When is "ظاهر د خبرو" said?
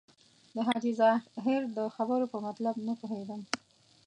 1.01-2.25